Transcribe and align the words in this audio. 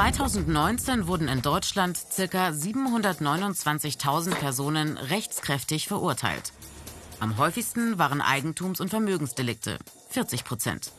2019 0.00 1.06
wurden 1.08 1.28
in 1.28 1.42
Deutschland 1.42 1.98
ca. 2.16 2.48
729.000 2.48 4.34
Personen 4.34 4.96
rechtskräftig 4.96 5.88
verurteilt. 5.88 6.54
Am 7.18 7.36
häufigsten 7.36 7.98
waren 7.98 8.22
Eigentums- 8.22 8.80
und 8.80 8.88
Vermögensdelikte, 8.88 9.78
40 10.08 10.44
Prozent. 10.44 10.92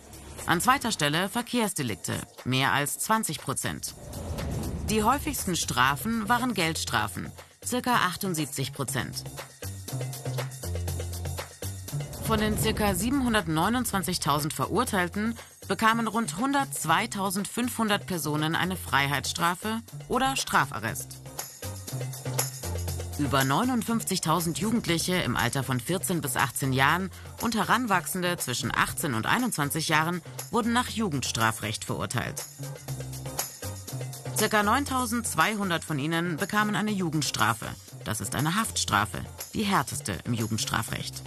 An 0.46 0.62
zweiter 0.62 0.92
Stelle 0.92 1.30
Verkehrsdelikte, 1.30 2.14
mehr 2.46 2.74
als 2.74 3.00
20 3.00 3.42
Prozent. 3.42 3.96
Die 4.92 5.02
häufigsten 5.02 5.56
Strafen 5.56 6.30
waren 6.30 6.54
Geldstrafen, 6.54 7.32
ca. 7.68 7.96
78 8.06 8.72
Prozent. 8.72 9.24
Von 12.28 12.40
den 12.40 12.56
ca. 12.56 12.92
729.000 12.92 14.54
Verurteilten 14.54 15.36
bekamen 15.68 16.08
rund 16.08 16.34
102.500 16.34 18.00
Personen 18.00 18.56
eine 18.56 18.76
Freiheitsstrafe 18.76 19.82
oder 20.08 20.36
Strafarrest. 20.36 21.18
Über 23.20 23.42
59.000 23.42 24.58
Jugendliche 24.58 25.16
im 25.16 25.36
Alter 25.36 25.64
von 25.64 25.80
14 25.80 26.22
bis 26.22 26.36
18 26.36 26.74
Jahren 26.74 27.12
und 27.42 27.56
Heranwachsende 27.56 28.38
zwischen 28.38 28.76
18 28.76 29.14
und 29.14 29.28
21 29.28 29.90
Jahren 29.90 30.22
wurden 30.50 30.74
nach 30.74 30.90
Jugendstrafrecht 30.90 31.86
verurteilt. 31.86 32.44
Circa 34.38 34.62
9.200 34.62 35.84
von 35.84 36.00
ihnen 36.00 36.38
bekamen 36.38 36.76
eine 36.76 36.92
Jugendstrafe. 36.92 37.68
Das 38.04 38.22
ist 38.22 38.34
eine 38.34 38.56
Haftstrafe, 38.56 39.20
die 39.54 39.64
härteste 39.64 40.18
im 40.26 40.34
Jugendstrafrecht 40.34 41.22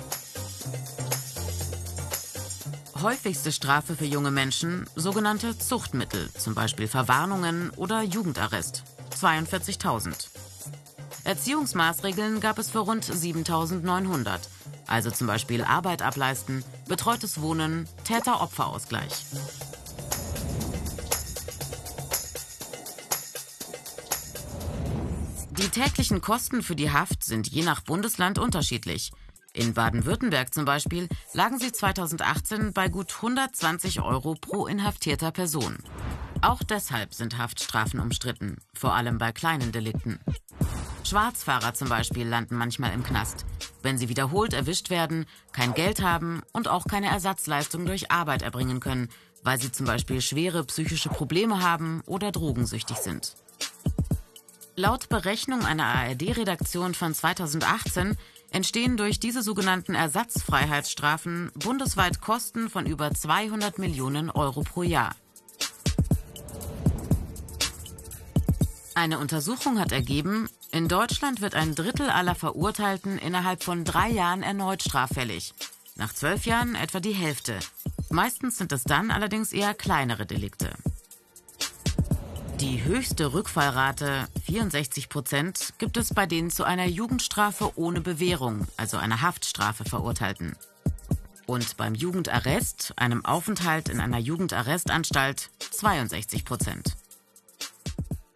häufigste 3.04 3.52
Strafe 3.52 3.96
für 3.96 4.06
junge 4.06 4.30
Menschen 4.30 4.88
sogenannte 4.96 5.58
Zuchtmittel, 5.58 6.30
zum 6.32 6.54
Beispiel 6.54 6.88
Verwarnungen 6.88 7.68
oder 7.76 8.00
Jugendarrest. 8.00 8.82
42.000. 9.20 10.30
Erziehungsmaßregeln 11.24 12.40
gab 12.40 12.58
es 12.58 12.70
für 12.70 12.78
rund 12.78 13.04
7.900, 13.04 14.48
also 14.86 15.10
zum 15.10 15.26
Beispiel 15.26 15.64
Arbeit 15.64 16.00
ableisten, 16.00 16.64
betreutes 16.88 17.42
Wohnen, 17.42 17.86
Täter-Opfer-Ausgleich. 18.04 19.26
Die 25.58 25.68
täglichen 25.68 26.22
Kosten 26.22 26.62
für 26.62 26.74
die 26.74 26.90
Haft 26.90 27.22
sind 27.22 27.48
je 27.48 27.64
nach 27.64 27.82
Bundesland 27.82 28.38
unterschiedlich. 28.38 29.12
In 29.56 29.72
Baden-Württemberg 29.72 30.52
zum 30.52 30.64
Beispiel 30.64 31.08
lagen 31.32 31.60
sie 31.60 31.70
2018 31.70 32.72
bei 32.72 32.88
gut 32.88 33.14
120 33.14 34.00
Euro 34.02 34.34
pro 34.34 34.66
inhaftierter 34.66 35.30
Person. 35.30 35.78
Auch 36.42 36.64
deshalb 36.64 37.14
sind 37.14 37.38
Haftstrafen 37.38 38.00
umstritten, 38.00 38.56
vor 38.74 38.94
allem 38.94 39.16
bei 39.18 39.30
kleinen 39.30 39.70
Delikten. 39.70 40.18
Schwarzfahrer 41.04 41.72
zum 41.72 41.88
Beispiel 41.88 42.26
landen 42.26 42.56
manchmal 42.56 42.92
im 42.94 43.04
Knast, 43.04 43.46
wenn 43.82 43.96
sie 43.96 44.08
wiederholt 44.08 44.54
erwischt 44.54 44.90
werden, 44.90 45.24
kein 45.52 45.72
Geld 45.72 46.02
haben 46.02 46.42
und 46.52 46.66
auch 46.66 46.86
keine 46.86 47.06
Ersatzleistung 47.06 47.86
durch 47.86 48.10
Arbeit 48.10 48.42
erbringen 48.42 48.80
können, 48.80 49.08
weil 49.44 49.60
sie 49.60 49.70
zum 49.70 49.86
Beispiel 49.86 50.20
schwere 50.20 50.64
psychische 50.64 51.10
Probleme 51.10 51.62
haben 51.62 52.02
oder 52.06 52.32
drogensüchtig 52.32 52.96
sind. 52.96 53.36
Laut 54.76 55.08
Berechnung 55.08 55.64
einer 55.64 55.86
ARD-Redaktion 55.86 56.94
von 56.94 57.14
2018 57.14 58.16
entstehen 58.54 58.96
durch 58.96 59.18
diese 59.18 59.42
sogenannten 59.42 59.94
Ersatzfreiheitsstrafen 59.94 61.50
bundesweit 61.56 62.20
Kosten 62.20 62.70
von 62.70 62.86
über 62.86 63.12
200 63.12 63.78
Millionen 63.78 64.30
Euro 64.30 64.62
pro 64.62 64.84
Jahr. 64.84 65.14
Eine 68.94 69.18
Untersuchung 69.18 69.80
hat 69.80 69.90
ergeben, 69.90 70.48
in 70.70 70.86
Deutschland 70.86 71.40
wird 71.40 71.56
ein 71.56 71.74
Drittel 71.74 72.08
aller 72.08 72.36
Verurteilten 72.36 73.18
innerhalb 73.18 73.64
von 73.64 73.84
drei 73.84 74.08
Jahren 74.08 74.44
erneut 74.44 74.82
straffällig. 74.82 75.52
Nach 75.96 76.12
zwölf 76.12 76.46
Jahren 76.46 76.76
etwa 76.76 77.00
die 77.00 77.12
Hälfte. 77.12 77.58
Meistens 78.10 78.58
sind 78.58 78.70
es 78.70 78.84
dann 78.84 79.10
allerdings 79.10 79.52
eher 79.52 79.74
kleinere 79.74 80.26
Delikte. 80.26 80.70
Die 82.60 82.84
höchste 82.84 83.32
Rückfallrate, 83.32 84.28
64 84.46 85.08
Prozent, 85.08 85.74
gibt 85.78 85.96
es 85.96 86.14
bei 86.14 86.24
den 86.24 86.50
zu 86.50 86.62
einer 86.62 86.86
Jugendstrafe 86.86 87.72
ohne 87.76 88.00
Bewährung, 88.00 88.66
also 88.76 88.96
einer 88.96 89.22
Haftstrafe 89.22 89.84
verurteilten. 89.84 90.56
Und 91.46 91.76
beim 91.76 91.94
Jugendarrest, 91.94 92.92
einem 92.96 93.24
Aufenthalt 93.24 93.88
in 93.88 94.00
einer 94.00 94.18
Jugendarrestanstalt, 94.18 95.50
62 95.72 96.44
Prozent. 96.44 96.96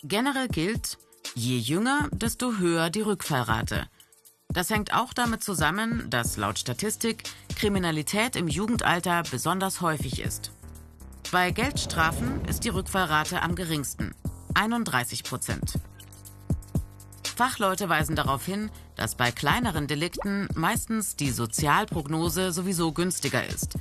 Generell 0.02 0.48
gilt, 0.48 0.98
je 1.34 1.56
jünger, 1.56 2.08
desto 2.10 2.56
höher 2.58 2.90
die 2.90 3.02
Rückfallrate. 3.02 3.88
Das 4.48 4.70
hängt 4.70 4.94
auch 4.94 5.12
damit 5.12 5.44
zusammen, 5.44 6.10
dass 6.10 6.36
laut 6.36 6.58
Statistik 6.58 7.22
Kriminalität 7.54 8.34
im 8.34 8.48
Jugendalter 8.48 9.22
besonders 9.30 9.80
häufig 9.80 10.20
ist. 10.20 10.50
Bei 11.30 11.50
Geldstrafen 11.50 12.42
ist 12.46 12.64
die 12.64 12.70
Rückfallrate 12.70 13.42
am 13.42 13.54
geringsten, 13.54 14.14
31 14.54 15.24
Prozent. 15.24 15.74
Fachleute 17.36 17.90
weisen 17.90 18.16
darauf 18.16 18.46
hin, 18.46 18.70
dass 18.96 19.14
bei 19.14 19.30
kleineren 19.30 19.86
Delikten 19.86 20.48
meistens 20.54 21.16
die 21.16 21.30
Sozialprognose 21.30 22.50
sowieso 22.50 22.92
günstiger 22.92 23.46
ist. 23.46 23.74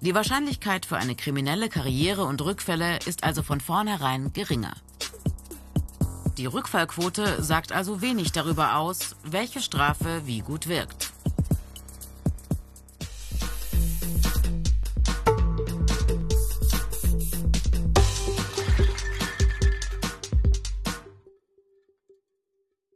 Die 0.00 0.14
Wahrscheinlichkeit 0.14 0.86
für 0.86 0.96
eine 0.96 1.14
kriminelle 1.14 1.68
Karriere 1.68 2.24
und 2.24 2.40
Rückfälle 2.40 2.98
ist 3.04 3.22
also 3.22 3.42
von 3.42 3.60
vornherein 3.60 4.32
geringer. 4.32 4.72
Die 6.38 6.46
Rückfallquote 6.46 7.42
sagt 7.42 7.72
also 7.72 8.00
wenig 8.00 8.32
darüber 8.32 8.76
aus, 8.76 9.14
welche 9.24 9.60
Strafe 9.60 10.22
wie 10.24 10.40
gut 10.40 10.68
wirkt. 10.68 11.03